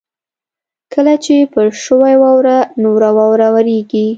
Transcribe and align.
کله 0.93 1.13
چې 1.23 1.35
پر 1.53 1.67
شوې 1.83 2.13
واوره 2.21 2.57
نوره 2.83 3.09
واوره 3.17 3.47
ورېږي 3.53 4.05